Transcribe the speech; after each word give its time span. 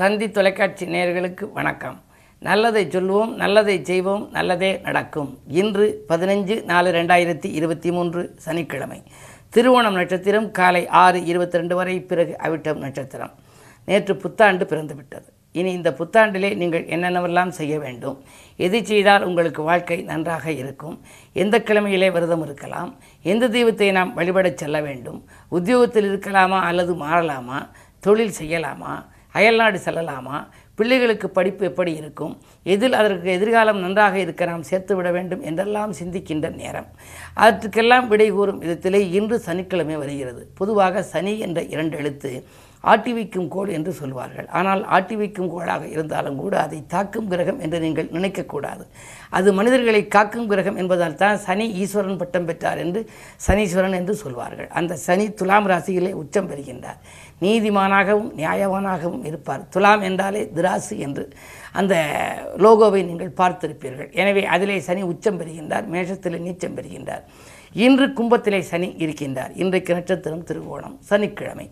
தந்தி 0.00 0.30
தொலைக்காட்சி 0.30 0.86
நேயர்களுக்கு 0.86 1.52
வணக்கம். 1.52 2.02
நல்லதை 2.38 2.86
சொல்வோம் 2.86 3.34
நல்லதை 3.34 3.84
செய்வோம் 3.84 4.28
நல்லதே 4.30 4.80
நடக்கும். 4.82 5.38
இன்று 5.46 6.04
பதினஞ்சு 6.08 6.64
நாலு 6.64 6.92
ரெண்டாயிரத்தி 6.92 7.44
இருபத்தி 7.44 7.92
மூன்று 7.92 8.34
சனிக்கிழமை. 8.36 9.02
திருவோணம் 9.54 9.92
நட்சத்திரம் 9.92 10.50
காலை 10.50 10.86
ஆறு 10.86 11.24
இருபத்தி 11.24 11.56
ரெண்டு 11.56 11.74
வரை 11.74 12.00
பிறகு 12.00 12.36
அவிட்டம் 12.42 12.74
நட்சத்திரம். 12.74 13.30
நேற்று 13.84 14.16
புத்தாண்டு 14.16 14.64
பிறந்துவிட்டது. 14.64 15.28
இனி 15.52 15.72
இந்த 15.72 15.94
புத்தாண்டிலே 15.98 16.56
நீங்கள் 16.56 16.86
என்னென்னவெல்லாம் 16.86 17.48
செய்ய 17.48 17.78
வேண்டும்? 17.78 18.24
எது 18.56 18.86
செய்தால் 18.86 19.22
உங்களுக்கு 19.22 19.62
வாழ்க்கை 19.62 20.02
நன்றாக 20.02 20.50
இருக்கும்? 20.50 21.00
எந்த 21.32 21.58
கிழமையிலே 21.58 22.12
விரதம் 22.12 22.42
இருக்கலாம்? 22.42 22.96
எந்த 23.22 23.48
தெய்வத்தை 23.48 23.90
நாம் 23.90 24.16
வழிபடச் 24.16 24.62
செல்ல 24.64 24.80
வேண்டும்? 24.80 25.24
உத்தியோகத்தில் 25.48 26.18
இருக்கலாமா 26.18 26.60
அல்லது 26.60 26.94
மாறலாமா? 26.94 27.68
தொழில் 28.00 28.36
செய்யலாமா? 28.42 29.04
அயல்நாடு 29.32 29.78
செல்லலாமா? 29.84 30.46
பிள்ளைகளுக்கு 30.74 31.30
படிப்பு 31.30 31.64
எப்படி 31.64 31.92
இருக்கும்? 31.92 32.38
எதில் 32.62 32.92
அதற்கு 32.92 33.30
எதிர்காலம் 33.30 33.78
நன்றாக 33.78 34.18
இருக்க 34.18 34.44
நாம் 34.44 34.62
சேர்த்து 34.62 34.96
விட 34.96 35.10
வேண்டும் 35.10 35.42
என்றெல்லாம் 35.42 35.92
சிந்திக்கின்ற 35.92 36.54
நேரம். 36.54 36.86
அதற்கெல்லாம் 37.34 38.08
விடை 38.08 38.30
கூறும் 38.30 38.62
விதத்திலே 38.62 39.12
இன்று 39.12 39.38
சனிக்கிழமை 39.38 39.96
வருகிறது. 39.96 40.50
பொதுவாக 40.54 41.02
சனி 41.02 41.38
என்ற 41.38 41.62
இரண்டு 41.62 41.96
எழுத்து 41.96 42.44
ஆட்டி 42.84 43.12
வைக்கும் 43.16 43.48
கோள் 43.54 43.70
என்று 43.76 43.92
சொல்வார்கள். 44.00 44.48
ஆனால் 44.58 44.82
ஆட்டி 44.96 45.16
வைக்கும் 45.20 45.50
கோளாக 45.52 45.84
இருந்தாலும் 45.94 46.36
கூட 46.42 46.54
அதை 46.64 46.78
தாக்கும் 46.94 47.28
கிரகம் 47.32 47.60
என்று 47.64 47.78
நீங்கள் 47.84 48.10
நினைக்கக்கூடாது. 48.16 48.84
அது 49.38 49.48
மனிதர்களை 49.58 50.02
காக்கும் 50.16 50.48
கிரகம் 50.52 50.78
என்பதால் 50.82 51.18
தான் 51.22 51.40
சனி 51.46 51.66
ஈஸ்வரன் 51.82 52.20
பட்டம் 52.22 52.46
பெற்றார் 52.50 52.82
என்று 52.84 53.02
சனீஸ்வரன் 53.46 53.98
என்று 54.00 54.14
சொல்வார்கள். 54.22 54.68
அந்த 54.80 54.96
சனி 55.06 55.26
துலாம் 55.40 55.68
ராசியிலே 55.72 56.12
உச்சம் 56.22 56.50
பெறுகின்றார். 56.52 57.00
நீதிமானாகவும் 57.46 58.30
நியாயவானாகவும் 58.40 59.26
இருப்பார். 59.30 59.66
துலாம் 59.74 60.04
என்றாலே 60.10 60.44
திராசு 60.56 60.94
என்று 61.08 61.26
அந்த 61.80 61.94
லோகோவை 62.64 63.02
நீங்கள் 63.10 63.36
பார்த்திருப்பீர்கள். 63.42 64.10
எனவே 64.22 64.42
அதிலே 64.54 64.80
சனி 64.88 65.04
உச்சம் 65.12 65.38
பெறுகின்றார் 65.42 65.86
மேஷத்தில் 65.94 66.44
நீச்சம் 66.48 66.76
பெறுகின்றார். 66.78 67.24
இன்று 67.84 68.06
கும்பத்திலே 68.18 68.60
சனி 68.72 68.88
இருக்கின்றார். 69.04 69.52
இன்றைக்கு 69.62 69.92
நட்சத்திரம் 69.96 70.44
திருவோணம் 70.48 70.94
சனிக்கிழமை. 71.10 71.66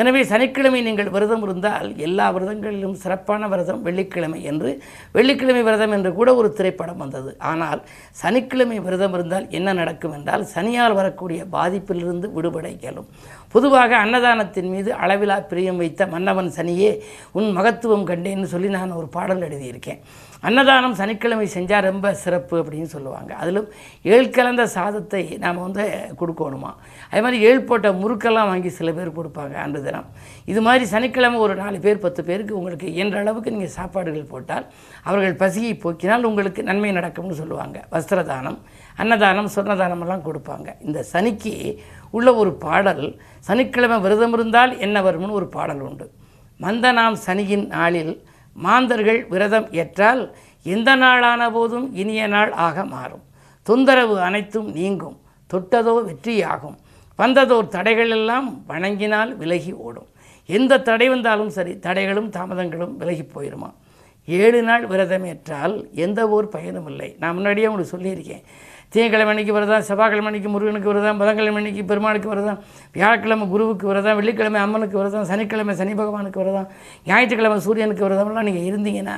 எனவே 0.00 0.20
சனிக்கிழமை 0.30 0.80
நீங்கள் 0.86 1.10
விரதம் 1.14 1.44
இருந்தால் 1.46 1.86
எல்லா 2.06 2.26
விரதங்களிலும் 2.34 2.96
சிறப்பான 3.02 3.48
விரதம் 3.52 3.80
வெள்ளிக்கிழமை 3.86 4.40
என்று 4.50 4.70
வெள்ளிக்கிழமை 5.16 5.62
விரதம் 5.68 5.94
என்று 5.96 6.10
கூட 6.18 6.28
ஒரு 6.40 6.48
திரைப்படம் 6.58 7.02
வந்தது. 7.04 7.30
ஆனால் 7.52 7.80
சனிக்கிழமை 8.22 8.78
விரதம் 8.86 9.16
இருந்தால் 9.18 9.46
என்ன 9.58 9.74
நடக்கும் 9.80 10.16
என்றால் 10.18 10.44
சனியால் 10.54 10.98
வரக்கூடிய 11.00 11.40
பாதிப்பிலிருந்து 11.56 12.28
விடுபட 12.36 12.66
இயலும். 12.78 13.08
பொதுவாக 13.54 13.92
அன்னதானத்தின் 14.04 14.70
மீது 14.74 14.90
அளவிலா 15.04 15.36
பிரியம் 15.50 15.80
வைத்த 15.82 16.06
மன்னவன் 16.14 16.50
சனியே 16.58 16.90
உன் 17.38 17.50
மகத்துவம் 17.58 18.08
கண்டேன்னு 18.10 18.48
சொல்லி 18.54 18.70
நான் 18.78 18.98
ஒரு 19.00 19.08
பாடல் 19.16 19.44
எழுதியிருக்கேன். 19.48 20.00
அன்னதானம் 20.46 20.96
சனிக்கிழமை 21.00 21.46
செஞ்சால் 21.54 21.86
ரொம்ப 21.88 22.06
சிறப்பு 22.22 22.54
அப்படின்னு 22.62 22.88
சொல்லுவாங்க. 22.94 23.30
அதிலும் 23.42 23.68
ஏழ் 24.14 24.34
கலந்த 24.36 24.64
சாதத்தை 24.74 25.22
நாம் 25.44 25.62
வந்து 25.66 25.84
கொடுக்கணுமா? 26.20 26.72
அதே 27.10 27.20
மாதிரி 27.26 27.38
ஏழு 27.48 27.60
போட்ட 27.68 27.90
முறுக்கெல்லாம் 28.02 28.50
வாங்கி 28.50 28.70
சில 28.78 28.92
பேர் 28.98 29.16
கொடுப்பாங்க 29.18 29.56
அன்று 29.64 29.80
தினம். 29.86 30.08
இது 30.52 30.62
மாதிரி 30.66 30.86
சனிக்கிழமை 30.94 31.38
ஒரு 31.46 31.54
நாலு 31.62 31.78
பேர் 31.86 32.04
பத்து 32.06 32.22
பேருக்கு 32.28 32.58
உங்களுக்கு 32.60 32.88
இயன்ற 32.96 33.18
அளவுக்கு 33.24 33.54
நீங்கள் 33.56 33.76
சாப்பாடுகள் 33.78 34.32
போட்டால் 34.34 34.66
அவர்கள் 35.08 35.40
பசியை 35.44 35.72
போக்கினால் 35.84 36.28
உங்களுக்கு 36.30 36.62
நன்மை 36.70 36.92
நடக்கும்னு 36.98 37.40
சொல்லுவாங்க. 37.42 37.78
வஸ்திரதானம் 37.94 38.60
அன்னதானம் 39.00 39.50
சொர்ணதானம் 39.54 40.02
எல்லாம் 40.04 40.24
கொடுப்பாங்க. 40.26 40.68
இந்த 40.86 40.98
சனிக்கு 41.12 41.52
உள்ள 42.16 42.28
ஒரு 42.42 42.52
பாடல் 42.64 43.04
சனிக்கிழமை 43.48 43.98
விரதம் 44.04 44.34
இருந்தால் 44.36 44.72
என்ன 44.86 44.96
வரும்னு 45.06 45.38
ஒரு 45.40 45.48
பாடல் 45.56 45.82
உண்டு. 45.88 46.06
மந்தனாம் 46.64 47.16
சனியின் 47.26 47.66
நாளில் 47.76 48.14
மாந்தர்கள் 48.64 49.20
விரதம் 49.32 49.68
ஏற்றால் 49.80 50.22
எந்த 50.74 50.90
நாளான 51.02 51.50
போதும் 51.56 51.86
இனிய 52.02 52.22
நாள் 52.34 52.52
ஆக 52.66 52.84
மாறும். 52.94 53.24
தொந்தரவு 53.66 54.16
அனைத்தும் 54.28 54.68
நீங்கும். 54.78 55.16
தொட்டதோ 55.52 55.94
வெற்றியாகும். 56.08 56.76
வந்ததோர் 57.18 57.72
தடைகளெல்லாம் 57.76 58.48
வணங்கினால் 58.70 59.30
விலகி 59.40 59.72
ஓடும். 59.86 60.08
எந்த 60.48 60.80
தடை 60.88 61.06
வந்தாலும் 61.12 61.52
சரி 61.56 61.72
தடைகளும் 61.86 62.30
தாமதங்களும் 62.36 62.94
விலகி 63.00 63.24
போயிடுமா 63.34 63.70
ஏழு 64.28 64.60
நாள் 64.68 64.84
விரதம் 64.90 65.26
ஏற்றால் 65.30 65.74
எந்த 66.04 66.20
ஒரு 66.36 66.46
பயனும் 66.54 66.88
இல்லை 66.90 67.08
நான் 67.20 67.36
முன்னாடியே 67.36 67.66
உங்களுக்கு 67.70 67.94
சொல்லியிருக்கேன். 67.94 68.44
திங்கக்கிழமை 68.92 69.30
அன்னைக்கு 69.32 69.54
விரதம் 69.56 69.84
செவ்வாய்க்கிழமை 69.88 70.28
அன்னைக்கு 70.30 70.50
முருகனுக்கு 70.52 70.90
விரதம் 70.90 71.18
புதன்கிழமை 71.20 71.58
அன்னைக்கு 71.60 71.82
பெருமாளுக்கு 71.90 72.28
விரதம் 72.32 72.58
வியாழக்கிழமை 72.96 73.46
குருவுக்கு 73.52 73.86
விரதம் 73.90 74.16
வெள்ளிக்கிழமை 74.18 74.58
அம்மனுக்கு 74.64 74.96
விரதம் 75.00 75.26
சனிக்கிழமை 75.30 75.74
சனி 75.80 75.94
பகவானுக்கு 76.00 76.40
விரதம் 76.42 76.68
ஞாயிற்றுக்கிழமை 77.08 77.56
சூரியனுக்கு 77.66 78.04
விரதம்லாம் 78.06 78.46
நீங்கள் 78.48 78.68
இருந்தீங்கன்னா 78.70 79.16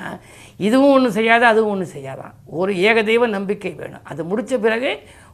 இதுவும் 0.68 0.94
ஒன்றும் 0.96 1.16
செய்யாத 1.18 1.42
அதுவும் 1.52 1.72
ஒன்றும் 1.74 1.92
செய்யாதான். 1.96 2.32
ஒரு 2.60 2.72
ஏகதெய்வ 2.88 3.28
நம்பிக்கை 3.36 3.72
வேணும். 3.80 4.04
அது 4.10 4.20
முடித்த 4.30 4.58
பிறகு 4.66 4.92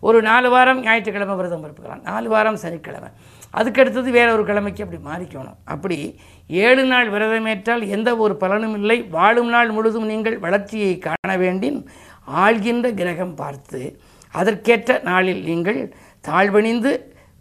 ஒரு 0.08 0.18
நாலு 0.28 0.48
வாரம் 0.54 0.80
ஞாயிற்றுக்கிழமை 0.86 1.36
விரதம் 1.40 1.64
இருக்கலாம். 1.68 2.02
நாலு 2.10 2.28
வாரம் 2.34 2.58
சனிக்கிழமை. 2.64 3.10
அதுக்கடுத்தது 3.58 4.10
வேற 4.18 4.28
ஒரு 4.36 4.44
கிழமைக்கு 4.48 4.84
அப்படி 4.84 5.00
மாறிக்கணும். 5.10 5.58
அப்படி 5.74 5.98
ஏழு 6.50 6.84
நாள் 6.92 7.12
விரதமேற்றால் 7.14 7.84
எந்த 7.96 8.10
ஒரு 8.24 8.34
பலனும் 8.42 8.74
இல்லை. 8.80 8.98
வாழும் 9.16 9.52
நாள் 9.54 9.70
முழுதும் 9.76 10.10
நீங்கள் 10.12 10.36
வளர்ச்சியை 10.46 10.92
காண 11.06 11.36
வேண்டின் 11.44 11.78
ஆள்கின்ற 12.44 12.88
கிரகம் 13.00 13.36
பார்த்து 13.42 13.80
அதற்கேற்ற 14.40 15.00
நாளில் 15.10 15.42
நீங்கள் 15.50 15.80
தாழ்வணிந்து 16.28 16.92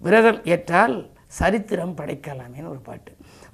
விரதம் 0.05 0.39
ஏற்றால் 0.53 0.95
சரித்திரம் 1.39 1.93
படைக்கலாமேன்னு 1.99 2.71
ஒரு 2.73 2.81
பாட்டு. 2.87 3.11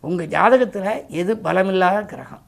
உங்கள் 0.08 0.32
ஜாதகத்தில் 0.36 0.94
எது 1.22 1.32
பலமில்லாத 1.48 2.00
கிரகம்? 2.14 2.44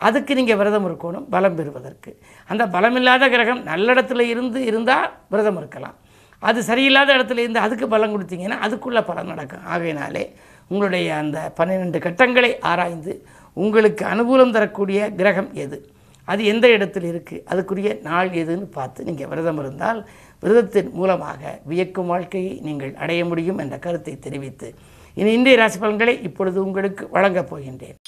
அதுக்கு 0.00 0.32
நீங்கள் 0.38 0.58
விரதம் 0.60 0.86
இருக்கணும் 0.88 1.26
பலம் 1.34 1.56
பெறுவதற்கு. 1.58 2.10
அந்த 2.50 2.62
பலமில்லாத 2.74 3.28
கிரகம் 3.34 3.62
நல்ல 3.70 3.86
இடத்துல 3.94 4.24
இருந்து 4.32 4.64
இருந்தால் 4.70 5.12
விரதம் 5.32 5.58
இருக்கலாம். 5.62 5.96
அது 6.38 6.60
சரியில்லாத 6.70 7.10
இடத்துல 7.16 7.42
இருந்து 7.44 7.64
அதுக்கு 7.66 7.86
பலம் 7.94 8.14
கொடுத்தீங்கன்னா 8.14 8.58
அதுக்குள்ளே 8.66 9.02
பலம் 9.10 9.30
நடக்கும். 9.32 9.64
ஆகையினாலே 9.74 10.24
உங்களுடைய 10.68 11.08
அந்த 11.22 11.38
பன்னிரெண்டு 11.58 11.98
கட்டங்களை 12.06 12.50
ஆராய்ந்து 12.70 13.12
உங்களுக்கு 13.56 14.04
அனுகூலம் 14.12 14.54
தரக்கூடிய 14.56 15.00
கிரகம் 15.20 15.50
எது? 15.64 15.78
அது 16.28 16.42
எந்த 16.52 16.66
இடத்தில் 16.76 17.08
இருக்குது 17.12 17.44
அதுக்குரிய 17.52 17.88
நாள் 18.08 18.30
எதுன்னு 18.42 18.66
பார்த்து 18.76 19.06
நீங்கள் 19.08 19.30
விரதம் 19.30 19.60
இருந்தால் 19.62 20.00
விரதத்தின் 20.42 20.90
மூலமாக 20.98 21.42
வியக்கும் 21.70 22.10
வாழ்க்கையை 22.12 22.54
நீங்கள் 22.66 22.92
அடைய 23.04 23.22
முடியும் 23.30 23.60
என்ற 23.64 23.76
கருத்தை 23.86 24.14
தெரிவித்து 24.26 24.68
இனி 25.16 25.32
இன்றைய 25.38 25.58
ராசி 25.60 25.78
பலன்களை 25.78 26.14
இப்பொழுது 26.28 26.58
உங்களுக்கு 26.66 27.04
வழங்கப் 27.16 27.50
போகின்றேன். 27.50 27.98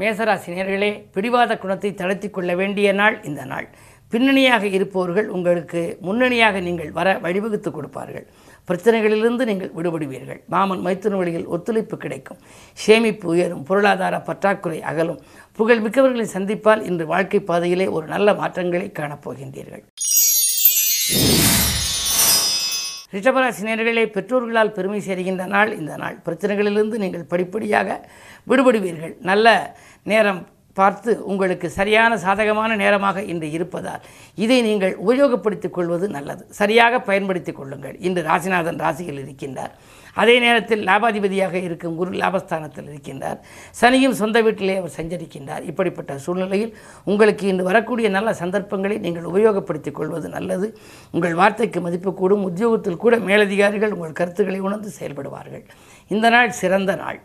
மேசராசி 0.00 0.48
நேர்களே 0.56 0.90
பிடிவாத 1.14 1.52
குணத்தை 1.62 1.90
தளர்த்தி 2.00 2.28
கொள்ள 2.30 2.50
வேண்டிய 2.60 2.88
நாள் 3.00 3.16
இந்த 3.28 3.42
நாள். 3.52 3.68
பின்னணியாக 4.12 4.66
இருப்பவர்கள் 4.66 5.26
உங்களுக்கு 5.36 5.80
முன்னணியாக 6.06 6.60
நீங்கள் 6.60 6.90
வர 6.90 7.08
வழிவகுத்து 7.24 7.70
கொடுப்பார்கள். 7.70 8.26
பிரச்சனைகளிலிருந்து 8.68 9.44
நீங்கள் 9.50 9.72
விடுபடுவீர்கள். 9.76 10.40
மாமன் 10.54 10.84
மைத்துன 10.86 11.16
வழியில் 11.16 11.46
ஒத்துழைப்பு 11.46 11.96
கிடைக்கும். 11.96 12.40
சேமிப்பு 12.72 13.28
உயரும். 13.28 13.62
பொருளாதார 13.62 14.20
பற்றாக்குறை 14.20 14.80
அகலும். 14.82 15.20
புகழ் 15.58 15.82
மிக்கவர்களை 15.84 16.26
சந்திப்பால் 16.36 16.84
இன்று 16.90 17.06
வாழ்க்கை 17.06 17.40
பாதையிலே 17.40 17.86
ஒரு 17.86 18.06
நல்ல 18.06 18.34
மாற்றங்களை 18.34 18.92
காணப்போகின்றீர்கள். 18.98 19.84
ரிஷபராசி 23.14 23.62
நேர்களே 23.66 24.02
பெற்றோர்களால் 24.14 24.74
பெருமை 24.76 25.00
சேர்கின்ற 25.08 25.44
நாள் 25.46 25.70
இந்த 25.78 25.96
நாள். 25.96 26.16
பிரச்சனைகளிலிருந்து 26.24 26.96
நீங்கள் 27.04 27.30
படிப்படியாக 27.32 28.08
விடுபடுவீர்கள். 28.50 29.14
நல்ல 29.20 29.76
நேரம் 30.02 30.40
பார்த்து 30.80 31.10
உங்களுக்கு 31.32 31.68
சரியான 31.78 32.18
சாதகமான 32.24 32.70
நேரமாக 32.82 33.22
இன்று 33.32 33.48
இருப்பதால் 33.56 34.04
இதை 34.44 34.58
நீங்கள் 34.68 34.94
உபயோகப்படுத்திக் 35.08 35.76
கொள்வது 35.76 36.08
நல்லது. 36.16 36.42
சரியாக 36.60 37.00
பயன்படுத்திக் 37.10 37.58
கொள்ளுங்கள். 37.60 37.96
இன்று 38.08 38.22
ராசிநாதன் 38.30 38.82
ராசியில் 38.84 39.22
இருக்கின்றார். 39.24 39.74
அதே 40.20 40.34
நேரத்தில் 40.44 40.80
லாபாதிபதியாக 40.88 41.54
இருக்கும் 41.66 41.96
குரு 41.98 42.12
லாபஸ்தானத்தில் 42.20 42.88
இருக்கின்றார். 42.92 43.38
சனியும் 43.80 44.16
சொந்த 44.20 44.38
வீட்டிலே 44.46 44.76
அவர் 44.80 44.94
சஞ்சரிக்கின்றார். 44.96 45.64
இப்படிப்பட்ட 45.70 46.12
சூழ்நிலையில் 46.24 46.72
உங்களுக்கு 47.10 47.44
இன்று 47.52 47.66
வரக்கூடிய 47.70 48.08
நல்ல 48.16 48.32
சந்தர்ப்பங்களை 48.42 48.96
நீங்கள் 49.06 49.28
உபயோகப்படுத்திக் 49.32 49.98
கொள்வது 49.98 50.28
நல்லது. 50.36 50.68
உங்கள் 51.16 51.38
வார்த்தைக்கு 51.42 51.80
மதிப்பு 51.86 52.12
கூடும். 52.20 52.46
உத்தியோகத்தில் 52.50 53.02
கூட 53.04 53.16
மேலதிகாரிகள் 53.30 53.96
உங்கள் 53.98 54.18
கருத்துக்களை 54.20 54.60
உணர்ந்து 54.68 54.92
செயல்படுவார்கள். 55.00 55.64
இந்த 56.16 56.28
நாள் 56.36 56.58
சிறந்த 56.62 56.94
நாள். 57.04 57.20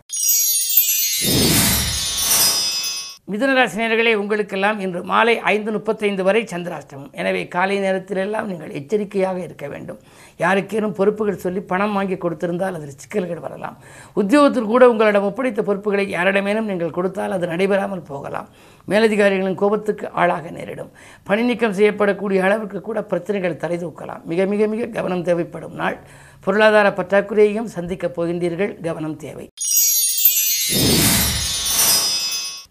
மிதுனராசினியர்களே 3.32 4.10
உங்களுக்கெல்லாம் 4.22 4.80
இன்று 4.84 5.00
மாலை 5.10 5.34
ஐந்து 5.52 5.70
முப்பத்தைந்து 5.72 6.22
வரை 6.26 6.42
சந்திராஷ்டமம். 6.50 7.12
எனவே 7.20 7.42
காலை 7.54 7.76
நேரத்திலெல்லாம் 7.84 8.48
நீங்கள் 8.50 8.74
எச்சரிக்கையாக 8.78 9.38
இருக்க 9.44 9.68
வேண்டும். 9.68 10.00
யாருக்கேனும் 10.42 10.94
பொறுப்புகள் 10.98 11.40
சொல்லி 11.44 11.60
பணம் 11.70 11.94
வாங்கி 11.98 12.16
கொடுத்திருந்தால் 12.24 12.76
அதில் 12.78 13.00
சிக்கல்கள் 13.02 13.40
வரலாம். 13.46 13.76
உத்தியோகத்தில் 14.20 14.70
கூட 14.72 14.88
உங்களிடம் 14.92 15.28
ஒப்படைத்த 15.30 15.62
பொறுப்புகளை 15.68 16.04
யாரிடமேனும் 16.16 16.68
நீங்கள் 16.70 16.94
கொடுத்தால் 16.98 17.36
அது 17.36 17.46
நடைபெறாமல் 17.46 18.06
போகலாம். 18.10 18.50
மேலதிகாரிகளின் 18.92 19.60
கோபத்துக்கு 19.64 20.06
ஆளாக 20.22 20.50
நேரிடும். 20.58 20.92
பணி 21.30 21.42
நீக்கம் 21.42 21.76
செய்யப்படக்கூடிய 21.80 22.42
அளவுக்கு 22.48 22.80
கூட 22.80 23.02
பிரச்சனைகள் 23.12 23.60
தலை 23.64 23.78
தூக்கலாம். 23.84 24.24
மிக 24.32 24.46
மிக 24.54 24.66
மிக 24.74 24.86
கவனம் 24.98 25.26
தேவைப்படும் 25.30 25.78
நாள். 25.82 25.98
பொருளாதார 26.46 26.88
பற்றாக்குறையையும் 27.00 27.72
சந்திக்கப் 27.76 28.16
போகின்றீர்கள். 28.18 28.74
கவனம் 28.88 29.16
தேவை. 29.16 29.46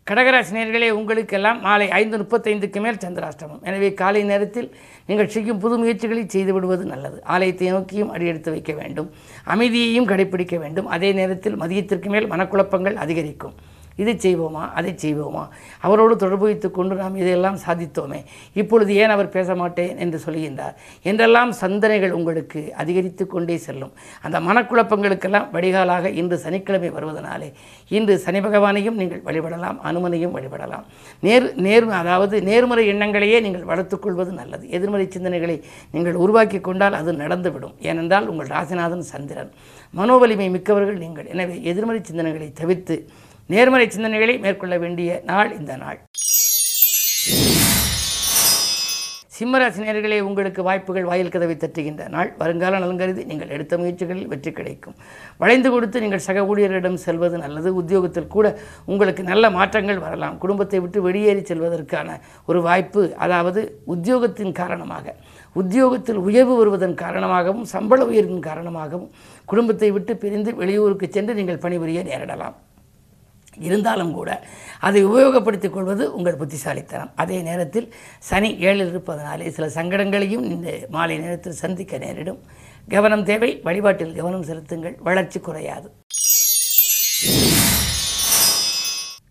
கடகராசினியர்களே 0.10 0.88
உங்களுக்கெல்லாம் 1.00 1.60
மாலை 1.66 1.86
ஐந்து 2.00 2.16
முப்பத்தைந்துக்கு 2.22 2.80
மேல் 2.86 3.00
சந்திராஷ்டமம். 3.04 3.62
எனவே 3.68 3.90
காலை 4.02 4.22
நேரத்தில் 4.32 4.68
நீங்கள் 5.10 5.30
செய்யும் 5.36 5.62
புது 5.64 5.76
முயற்சிகளை 5.82 6.24
செய்துவிடுவது 6.34 6.84
நல்லது. 6.94 7.18
ஆலயத்தை 7.36 7.70
நோக்கியும் 7.76 8.12
அடியெடுத்து 8.16 8.52
வைக்க 8.56 8.74
வேண்டும். 8.80 9.08
அமைதியையும் 9.54 10.10
கடைபிடிக்க 10.12 10.58
வேண்டும். 10.64 10.90
அதே 10.96 11.12
நேரத்தில் 11.20 11.56
மதியத்திற்கு 11.64 12.12
மேல் 12.16 12.30
மனக்குழப்பங்கள் 12.34 13.00
அதிகரிக்கும். 13.06 13.56
இதை 14.02 14.14
செய்வோமா 14.26 14.64
அதை 14.80 14.92
செய்வோமா? 15.04 15.44
அவரோடு 15.80 16.16
தொடர்பு 16.16 16.46
வைத்து 16.50 16.72
கொண்டு 16.72 16.96
நாம் 16.96 17.16
இதையெல்லாம் 17.16 17.58
சாதித்தோமே. 17.66 18.20
இப்பொழுது 18.54 18.96
ஏன் 18.96 19.14
அவர் 19.16 19.30
பேச 19.30 19.56
மாட்டேன் 19.56 19.98
என்று 19.98 20.20
சொல்கின்றார்? 20.26 20.76
என்றெல்லாம் 21.04 21.52
சந்தனைகள் 21.62 22.16
உங்களுக்கு 22.20 22.62
அதிகரித்து 22.84 23.28
கொண்டே 23.28 23.58
செல்லும். 23.58 23.94
அந்த 24.22 24.40
மனக்குழப்பங்களுக்கெல்லாம் 24.40 25.48
வடிகாலாக 25.56 26.12
இன்று 26.22 26.38
சனிக்கிழமை 26.46 26.92
வருவதனாலே 26.98 27.50
இன்று 27.98 28.14
சனி 28.26 28.40
பகவானையும் 28.48 29.00
நீங்கள் 29.02 29.22
வழிபடலாம் 29.28 29.78
அனுமனையும் 29.90 30.36
வழிபடலாம். 30.38 30.86
நேர் 31.20 31.48
நேர் 31.68 31.90
அதாவது 32.02 32.36
நேர்மறை 32.50 32.84
எண்ணங்களையே 32.94 33.38
நீங்கள் 33.42 33.68
வளர்த்துக்கொள்வது 33.72 34.32
நல்லது. 34.42 34.70
எதிர்மறை 34.70 35.08
சிந்தனைகளை 35.16 35.58
நீங்கள் 35.92 36.20
உருவாக்கி 36.24 36.60
கொண்டால் 36.60 36.98
அது 37.00 37.12
நடந்துவிடும். 37.14 37.76
ஏனென்றால் 37.90 38.28
உங்கள் 38.28 38.52
ராசிநாதன் 38.56 39.06
சந்திரன். 39.12 39.52
மனோவலிமை 40.00 40.48
மிக்கவர்கள் 40.56 41.02
நீங்கள். 41.04 41.28
எனவே 41.34 41.56
எதிர்மறை 41.72 42.02
சிந்தனைகளை 42.10 42.54
தவிர்த்து 42.62 42.96
நேர்மறை 43.52 43.86
சிந்தனைகளை 43.94 44.36
மேற்கொள்ள 44.44 44.76
வேண்டிய 44.84 45.22
நாள் 45.32 45.50
இந்த 45.60 45.74
நாள். 45.84 45.98
சிம்மராசினியர்களே 49.38 50.18
உங்களுக்கு 50.28 50.62
வாய்ப்புகள் 50.68 51.08
வாயில் 51.10 51.32
கதவை 51.34 51.56
தட்டுகின்ற 51.58 52.04
நாள். 52.16 52.30
வருங்கால 52.42 52.80
நலங்கருதி 52.84 53.24
நீங்கள் 53.30 53.52
எடுத்த 53.56 53.74
முயற்சிகளில் 53.82 54.30
வெற்றி 54.32 54.52
கிடைக்கும். 54.58 54.96
வளைந்து 55.42 55.70
கொடுத்து 55.74 56.04
நீங்கள் 56.04 56.24
சக 56.28 56.46
ஊழியர்களிடம் 56.52 57.00
செல்வது 57.06 57.38
நல்லது. 57.44 57.70
உத்தியோகத்தில் 57.82 58.32
கூட 58.36 58.48
உங்களுக்கு 58.92 59.24
நல்ல 59.32 59.50
மாற்றங்கள் 59.58 60.04
வரலாம். 60.06 60.38
குடும்பத்தை 60.44 60.80
விட்டு 60.84 61.02
வெளியேறி 61.08 61.44
செல்வதற்கான 61.52 62.18
ஒரு 62.50 62.62
வாய்ப்பு 62.68 63.04
அதாவது 63.26 63.64
உத்தியோகத்தின் 63.96 64.58
காரணமாக. 64.62 65.16
உத்தியோகத்தில் 65.62 66.22
உயர்வு 66.28 66.56
வருவதன் 66.60 67.00
காரணமாகவும் 67.04 67.66
சம்பள 67.74 68.02
உயர்வின் 68.12 68.46
காரணமாகவும் 68.50 69.10
குடும்பத்தை 69.54 69.90
விட்டு 69.98 70.16
பிரிந்து 70.24 70.54
வெளியூருக்கு 70.62 71.10
சென்று 71.18 71.36
நீங்கள் 71.42 71.64
பணிபுரிய 71.66 72.04
நேரிடலாம். 72.12 72.56
இருந்தாலும் 73.68 74.14
கூட 74.14 74.30
அதை 74.80 75.06
உபயோகப்படுத்திக் 75.06 75.76
கொள்வது 75.76 76.14
உங்கள் 76.16 76.40
புத்திசாலித்தனம். 76.42 77.12
அதே 77.16 77.42
நேரத்தில் 77.42 77.94
சனி 78.20 78.52
ஏழில் 78.68 78.92
இருப்பதனாலே 78.94 79.50
சில 79.50 79.68
சங்கடங்களையும் 79.80 80.46
இந்த 80.54 80.78
மாலை 80.90 81.18
நேரத்தில் 81.18 81.62
சந்திக்க 81.64 81.98
நேரிடும். 81.98 82.42
கவனம் 82.90 83.28
தேவை 83.32 83.62
வழிபாட்டில் 83.64 84.16
கவனம் 84.16 84.48
செலுத்துங்கள் 84.52 84.98
வளர்ச்சி 85.10 85.40
குறையாது. 85.40 85.90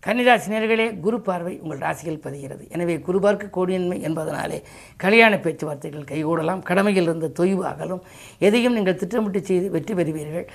கன்னிராசினியர்களே 0.05 0.85
குரு 1.03 1.17
பார்வை 1.21 1.59
உங்கள் 1.63 1.81
ராசியில் 1.83 2.23
பதிகிறது. 2.23 2.63
எனவே 2.75 2.95
குருபார்க்கு 3.05 3.47
கோடியின்மை 3.57 3.97
என்பதனாலே 4.07 4.57
கல்யாண 5.03 5.33
பேச்சுவார்த்தைகள் 5.43 6.09
கைகூடலாம் 6.09 6.63
கடமையில் 6.69 7.03
இருந்த 7.03 7.29
தொய்வு 7.39 7.63
அகலும். 7.71 8.01
எதையும் 8.47 8.73
நீங்கள் 8.73 8.99
திட்டமிட்டு 9.01 9.41
செய்து 9.49 9.69
வெற்றி 9.69 9.93
பெறுவீர்கள். 9.93 10.47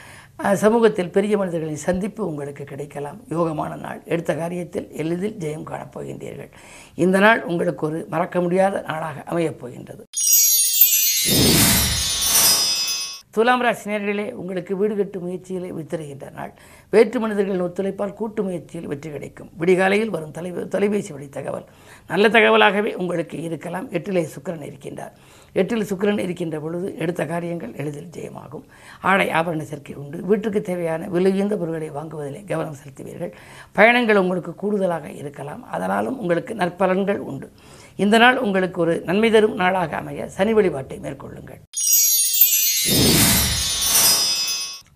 சமூகத்தில் 0.43 1.11
பெரிய 1.11 1.37
மனிதர்களின் 1.37 1.77
சந்திப்பு 1.77 2.27
உங்களுக்கு 2.27 2.65
கிடைக்கலாம். 2.65 3.21
யோகமான 3.29 3.77
நாள். 3.77 4.03
எடுத்த 4.05 4.35
காரியத்தில் 4.35 4.91
எளிதில் 4.91 5.37
ஜெயம் 5.39 5.69
காணப்போகின்றீர்கள். 5.71 6.51
இந்த 6.95 7.19
நாள் 7.19 7.43
உங்களுக்கு 7.43 7.87
ஒரு 7.87 8.07
மறக்க 8.09 8.41
முடியாத 8.41 8.85
நாளாக 8.87 9.23
அமையப் 9.23 9.59
போகின்றது. 9.59 10.07
துலாம் 13.39 13.63
ராசினியர்களே 13.63 14.31
உங்களுக்கு 14.33 14.77
வீடு 14.77 14.97
கட்டும் 14.97 15.23
முயற்சிகளை 15.23 15.73
வித்திருகின்ற 15.73 16.33
நாள். 16.33 16.53
வேற்று 16.91 17.21
மனிதர்களின் 17.21 17.63
ஒத்துழைப்பால் 17.63 18.13
கூட்டு 18.13 18.43
முயற்சியில் 18.43 18.89
வெற்றி 18.89 19.11
கிடைக்கும். 19.11 19.51
விடிகாலையில் 19.59 20.11
வரும் 20.15 20.31
தொலை 20.31 20.51
தொலைபேசி 20.69 21.13
வழி 21.13 21.29
தகவல். 21.29 21.65
நல்ல 22.09 22.29
தகவலாகவே 22.29 22.95
உங்களுக்கு 22.95 23.43
இருக்கலாம். 23.43 23.87
எட்டிலே 23.91 24.23
சுக்கிரன் 24.35 24.67
இருக்கின்றார். 24.69 25.15
எட்டில் 25.53 25.87
சுக்கிரன் 25.91 26.19
இருக்கின்ற 26.19 26.61
பொழுது 26.61 26.99
எடுத்த 26.99 27.27
காரியங்கள் 27.27 27.75
எளிதில் 27.75 28.11
ஜெயமாகும். 28.17 28.65
ஆடை 29.01 29.29
ஆபரண 29.29 29.61
சேர்க்கை 29.61 29.95
உண்டு. 29.95 30.19
வீட்டுக்கு 30.23 30.63
தேவையான 30.63 31.07
விலையுந்த 31.07 31.57
பொருட்களை 31.57 31.91
வாங்குவதிலே 31.91 32.45
கவனம் 32.47 32.77
செலுத்துவீர்கள். 32.83 33.33
பயணங்கள் 33.73 34.17
உங்களுக்கு 34.17 34.55
கூடுதலாக 34.55 35.11
இருக்கலாம். 35.11 35.65
அதனாலும் 35.65 36.19
உங்களுக்கு 36.19 36.55
நற்பலன்கள் 36.55 37.23
உண்டு. 37.31 37.51
இந்த 37.97 38.19
நாள் 38.19 38.39
உங்களுக்கு 38.39 38.81
ஒரு 38.81 39.03
நன்மை 39.05 39.31
தரும் 39.31 39.55
நாளாக 39.55 39.97
அமைய 39.97 40.29
சனி 40.29 40.53
வழிபாட்டை 40.53 40.99
மேற்கொள்ளுங்கள். 40.99 41.63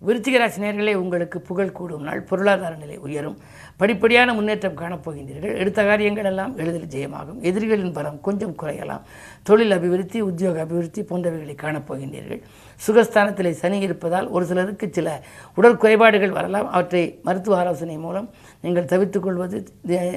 விருச்சிகராசி 0.07 0.59
நேர்களே 0.59 0.93
உங்களுக்கு 0.93 1.41
புகழ் 1.41 1.71
கூடும். 1.71 2.01
நாள் 2.01 2.21
பொருளாதார 2.21 2.75
நிலை 2.75 2.97
உயரும். 2.97 3.37
படிப்படியான 3.79 4.33
முன்னேற்றம் 4.33 4.77
காணப்போகின்றீர்கள். 4.77 5.57
எடுத்த 5.57 5.83
காரியங்கள் 5.83 6.25
எல்லாம் 6.25 6.57
எளிதில் 6.57 6.91
ஜெயமாகும். 6.93 7.39
எதிரிகளின் 7.41 7.93
பலம் 7.93 8.21
கொஞ்சம் 8.21 8.55
குறையலாம். 8.61 9.01
தொழில் 9.43 9.71
அபிவிருத்தி 9.71 10.21
உத்தியோக 10.21 10.61
அபிவிருத்தி 10.61 11.01
போன்றவைகளை 11.01 11.55
காணப்போகின்றீர்கள். 11.55 12.41
சுகஸ்தானத்திலே 12.87 13.51
சனி 13.51 13.79
இருப்பதால் 13.79 14.27
ஒரு 14.27 14.45
சிலருக்கு 14.45 14.89
சில 14.91 15.23
உடல் 15.55 15.77
குறைபாடுகள் 15.77 16.31
வரலாம். 16.31 16.69
அவற்றை 16.71 17.19
மருத்துவ 17.23 17.57
ஆலோசனை 17.57 17.97
மூலம் 17.97 18.29
நீங்கள் 18.61 18.85
தவிர்த்துக்கொள்வது 18.85 19.65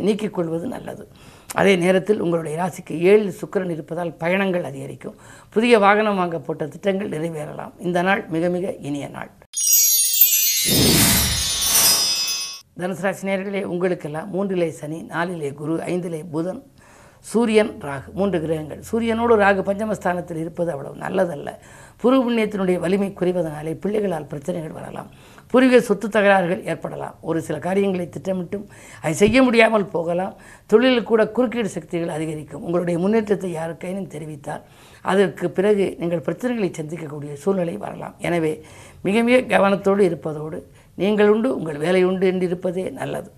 நீக்கிக் 0.00 0.34
கொள்வது 0.34 0.66
நல்லது. 0.66 1.08
அதே 1.54 1.76
நேரத்தில் 1.76 2.20
உங்களுடைய 2.20 2.54
ராசிக்கு 2.62 2.98
ஏழு 2.98 3.34
சுக்கிரன் 3.40 3.70
இருப்பதால் 3.70 4.14
பயணங்கள் 4.14 4.64
அதிகரிக்கும். 4.64 5.14
புதிய 5.50 5.78
வாகனம் 5.78 6.16
வாங்க 6.16 6.38
போட்ட 6.38 6.66
திட்டங்கள் 6.66 7.08
நிறைவேறலாம். 7.08 7.72
இந்த 7.78 8.02
நாள் 8.02 8.24
மிக 8.28 8.48
மிக 8.48 8.74
இனிய 8.74 9.08
நாள். 9.08 9.30
தனுசு 12.81 13.64
உங்களுக்கெல்லாம் 13.75 14.32
மூன்றிலே 14.32 14.69
சனி 14.81 14.99
நாலிலே 15.12 15.50
குரு 15.61 15.75
ஐந்திலே 15.93 16.23
புதன் 16.32 16.62
சூரியன் 17.31 17.70
ராகு 17.84 18.08
மூன்று 18.19 18.38
கிரகங்கள். 18.43 18.81
சூரியனோடு 18.88 19.34
ராகு 19.43 19.61
பஞ்சமஸ்தானத்தில் 19.69 20.40
இருப்பது 20.43 20.70
அவ்வளவு 20.73 20.96
நல்லதல்ல. 21.05 21.50
புரு 22.02 22.17
புண்ணியத்தினுடைய 22.25 22.76
வலிமை 22.84 23.08
குறைவதனாலே 23.20 23.73
பிள்ளைகளால் 23.82 24.28
பிரச்சனைகள் 24.32 24.76
வரலாம். 24.78 25.08
பூர்வீக 25.50 25.81
சொத்து 25.81 26.08
தகராறுகள் 26.08 26.62
ஏற்படலாம். 26.73 27.17
ஒரு 27.20 27.38
சில 27.46 27.56
காரியங்களை 27.67 28.06
திட்டமிட்டும் 28.17 28.67
அதை 29.00 29.14
செய்ய 29.22 29.43
முடியாமல் 29.43 29.88
போகலாம். 29.96 30.37
தொழிலில் 30.67 31.08
கூட 31.11 31.25
குறுக்கீடு 31.38 31.69
சக்திகள் 31.69 32.14
அதிகரிக்கும். 32.19 32.62
உங்களுடைய 32.62 32.99
முன்னேற்றத்தை 32.99 33.50
யாருக்கேனும் 33.56 34.12
தெரிவித்தால் 34.14 34.64
அதற்கு 35.02 35.50
பிறகு 35.50 35.96
நீங்கள் 35.99 36.26
பிரச்சனைகளை 36.29 36.70
சந்திக்கக்கூடிய 36.81 37.32
சூழ்நிலை 37.32 37.76
வரலாம். 37.76 38.17
எனவே 38.19 38.55
மிக 39.03 39.22
மிக 39.22 39.39
கவனத்தோடு 39.56 40.03
இருப்பதோடு 40.10 40.60
நீங்கள் 40.98 41.29
உண்டு 41.29 41.48
உங்கள் 41.56 41.79
வேலை 41.79 42.03
உண்டு 42.05 42.26
என்றிருப்பதே 42.32 42.84
நல்லது. 43.00 43.29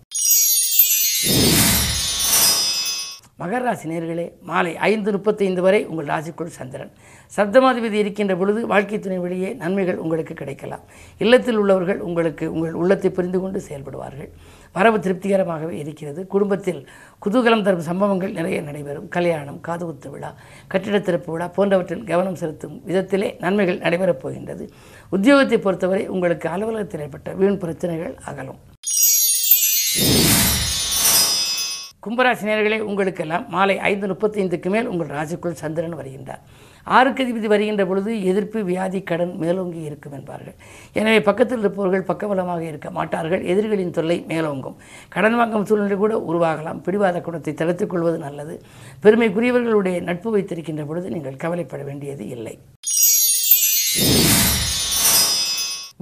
மகர 3.40 3.58
ராசி 3.64 3.86
நேர்களே 3.88 4.24
மாலை 4.48 4.70
ஐந்து 4.76 5.10
முப்பத்தைந்து 5.14 5.62
வரை 5.62 5.80
உங்கள் 5.90 6.08
ராசிக்குள் 6.12 6.54
சந்திரன். 6.56 6.90
சப்தமாதிபதி 7.36 7.98
இருக்கின்ற 8.00 8.36
பொழுது 8.36 8.60
வாழ்க்கை 8.66 8.98
துணை 8.98 9.18
வழியே 9.18 9.50
நன்மைகள் 9.60 10.00
உங்களுக்கு 10.04 10.34
கிடைக்கலாம். 10.34 10.82
இல்லத்தில் 11.18 11.58
உள்ளவர்கள் 11.62 12.00
உங்களுக்கு 12.08 12.52
உங்கள் 12.52 12.78
உள்ளத்தை 12.80 13.10
புரிந்து 13.10 13.40
கொண்டு 13.40 13.60
செயல்படுவார்கள். 13.68 14.30
வரவு 14.76 14.98
திருப்திகரமாகவே 14.98 15.74
இருக்கிறது. 15.82 16.26
குடும்பத்தில் 16.26 16.80
குதூகலம் 17.26 17.62
தரும் 17.62 17.86
சம்பவங்கள் 17.90 18.32
நிறைய 18.38 18.62
நடைபெறும். 18.68 19.08
கல்யாணம் 19.08 19.60
காதுகுத்து 19.68 20.10
விழா 20.14 20.30
கட்டிட 20.74 21.00
திறப்பு 21.00 21.32
விழா 21.32 21.48
போன்றவற்றில் 21.58 22.04
கவனம் 22.04 22.40
செலுத்தும் 22.42 22.76
விதத்திலே 22.88 23.30
நன்மைகள் 23.44 23.82
நடைபெறப் 23.86 24.22
போகின்றது. 24.24 24.66
உத்தியோகத்தை 25.16 25.60
பொறுத்தவரை 25.68 26.06
உங்களுக்கு 26.16 26.48
அலுவலகத்தில் 26.48 27.04
ஏற்பட்ட 27.06 27.32
வீண் 27.42 27.62
பிரச்சனைகள் 27.64 28.16
அகலும். 28.32 28.60
கும்பராசினியர்களே 32.08 32.76
உங்களுக்கெல்லாம் 32.88 33.44
மாலை 33.54 33.74
ஐந்து 33.88 34.06
முப்பத்தைந்துக்கு 34.10 34.68
மேல் 34.74 34.86
உங்கள் 34.90 35.10
ராசிக்குள் 35.16 35.56
சந்திரன் 35.62 35.96
வருகின்றார். 36.00 36.42
ஆறுக்கு 36.96 37.22
அதிபதி 37.24 37.48
வருகின்ற 37.52 37.82
பொழுது 37.88 38.10
எதிர்ப்பு 38.30 38.58
வியாதி 38.68 39.00
கடன் 39.10 39.32
மேலோங்கி 39.40 39.80
இருக்கும் 39.88 40.14
என்பார்கள். 40.18 40.54
எனவே 41.00 41.18
பக்கத்தில் 41.26 41.62
இருப்பவர்கள் 41.64 42.06
பக்கபலமாக 42.10 42.62
இருக்க 42.68 42.90
மாட்டார்கள். 42.98 43.42
எதிரிகளின் 43.52 43.94
தொல்லை 43.96 44.16
மேலோங்கும். 44.30 44.76
கடன் 45.14 45.36
வாங்கும் 45.40 45.66
சூழ்நிலை 45.70 45.98
கூட 46.04 46.14
உருவாகலாம். 46.30 46.78
பிடிவாத 46.86 47.20
குணத்தை 47.26 47.54
தடுத்துக் 47.54 47.92
கொள்வது 47.94 48.18
நல்லது. 48.26 48.54
பெருமைக்குரியவர்களுடைய 49.04 49.98
நட்பு 50.08 50.30
வைத்திருக்கின்ற 50.36 50.84
பொழுது 50.90 51.10
நீங்கள் 51.16 51.40
கவலைப்பட 51.44 51.82
வேண்டியது 51.90 52.26
இல்லை. 52.36 52.54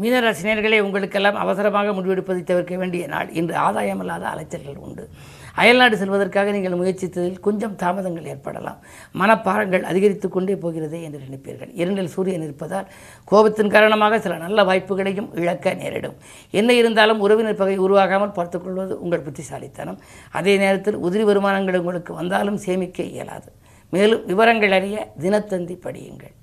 மீனராசினியர்களே 0.03 0.79
உங்களுக்கெல்லாம் 0.87 1.41
அவசரமாக 1.45 1.93
முடிவெடுப்பதை 1.99 2.45
தவிர்க்க 2.53 2.77
வேண்டிய 2.83 3.05
நாள். 3.15 3.29
இன்று 3.41 3.57
ஆதாயமில்லாத 3.67 4.25
அலைச்சல்கள் 4.35 4.81
உண்டு. 4.87 5.05
அயல்நாடு 5.61 5.97
செல்வதற்காக 6.01 6.53
நீங்கள் 6.57 6.79
முயற்சித்ததில் 6.81 7.39
கொஞ்சம் 7.47 7.75
தாமதங்கள் 7.83 8.31
ஏற்படலாம். 8.33 8.81
மனப்பாரங்கள் 9.21 9.85
அதிகரித்து 9.91 10.29
கொண்டே 10.29 10.57
போகிறதே 10.65 11.01
என்று 11.07 11.21
நினைப்பீர்கள். 11.27 11.71
இரண்டில் 11.81 12.13
சூரியன் 12.15 12.47
இருப்பதால் 12.47 12.89
கோபத்தின் 13.33 13.73
காரணமாக 13.77 14.21
சில 14.27 14.37
நல்ல 14.45 14.65
வாய்ப்புகளையும் 14.71 15.31
இழக்க 15.43 15.75
நேரிடும். 15.83 16.17
என்ன 16.61 16.73
இருந்தாலும் 16.81 17.23
உறவினர் 17.27 17.61
பகை 17.63 17.77
உருவாகாமல் 17.87 18.37
பார்த்துக்கொள்வது 18.39 18.95
உங்கள் 19.01 19.25
புத்திசாலித்தனம். 19.29 20.01
அதே 20.41 20.57
நேரத்தில் 20.65 21.03
உதிரி 21.09 21.27
வருமானங்கள் 21.31 21.81
உங்களுக்கு 21.83 22.15
வந்தாலும் 22.21 22.63
சேமிக்க 22.67 23.03
இயலாது. 23.15 23.51
மேலும் 23.95 24.25
விவரங்கள் 24.33 24.77
அறிய 24.79 25.09
தினத்தந்தி 25.25 25.77
படியுங்கள். 25.87 26.35